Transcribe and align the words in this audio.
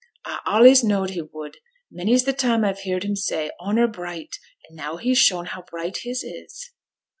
'A 0.25 0.39
allays 0.47 0.83
knowed 0.83 1.11
he 1.11 1.21
would. 1.21 1.57
Many's 1.91 2.23
the 2.23 2.33
time 2.33 2.63
a've 2.65 2.79
heerd 2.79 3.03
him 3.03 3.15
say 3.15 3.51
"honour 3.59 3.85
bright," 3.87 4.35
and 4.67 4.75
now 4.75 4.97
he's 4.97 5.19
shown 5.19 5.45
how 5.45 5.61
bright 5.69 5.97
his 5.97 6.23
is.' 6.23 6.71